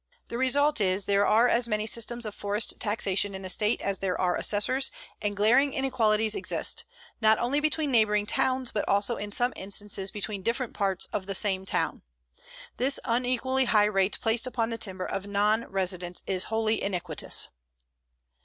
[0.29, 3.99] The result is there are as many systems of forest taxation in the State as
[3.99, 4.89] there are assessors,
[5.21, 6.85] and glaring inequalities exist,
[7.21, 11.35] not only between neighboring towns, but also in some instances between different parts of the
[11.35, 12.01] same town.
[12.77, 17.49] The unequally high rate placed upon the timber of non residents is wholly iniquitous.